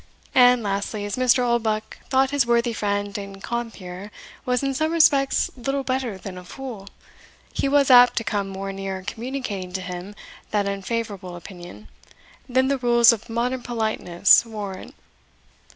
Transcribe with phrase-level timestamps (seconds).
[0.33, 1.43] And, lastly, as Mr.
[1.43, 4.09] Oldbuck thought his worthy friend and compeer
[4.47, 6.87] was in some respects little better than a fool,
[7.53, 10.15] he was apt to come more near communicating to him
[10.49, 11.87] that unfavourable opinion,
[12.49, 14.95] than the rules of modern politeness warrant.